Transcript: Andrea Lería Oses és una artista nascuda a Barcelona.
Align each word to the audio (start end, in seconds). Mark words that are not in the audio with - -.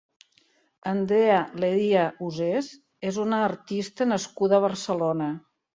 Andrea 0.91 1.35
Lería 1.65 2.07
Oses 2.31 2.73
és 3.11 3.23
una 3.27 3.45
artista 3.53 4.13
nascuda 4.17 4.61
a 4.63 4.67
Barcelona. 4.71 5.35